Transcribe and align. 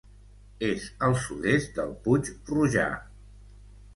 És 0.67 0.85
al 1.07 1.13
sud-est 1.25 1.69
del 1.81 1.91
Puig 2.07 2.33
Rojà. 2.53 2.87